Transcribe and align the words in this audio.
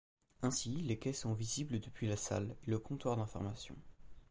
Ainsi, 0.41 0.71
les 0.81 0.97
quais 0.97 1.13
sont 1.13 1.35
visibles 1.35 1.79
depuis 1.79 2.07
la 2.07 2.17
salle 2.17 2.55
et 2.65 2.71
le 2.71 2.79
comptoir 2.79 3.17
d'information. 3.17 3.75